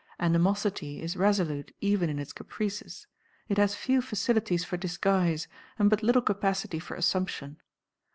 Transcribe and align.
Animosity 0.19 0.99
is 0.99 1.15
resolute 1.15 1.75
even 1.79 2.09
in 2.09 2.17
its 2.17 2.33
caprices; 2.33 3.05
it 3.47 3.59
has 3.59 3.75
few 3.75 4.01
facilities 4.01 4.63
for 4.63 4.75
disguise 4.75 5.47
and 5.77 5.91
but 5.91 6.01
little 6.01 6.23
capacity 6.23 6.79
for 6.79 6.95
assumption. 6.95 7.61